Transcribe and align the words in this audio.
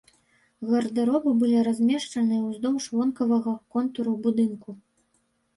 Гардэробы 0.69 1.33
былі 1.43 1.59
размешчаныя 1.67 2.41
ўздоўж 2.47 2.83
вонкавага 2.97 3.55
контуру 3.77 4.15
будынку. 4.25 4.69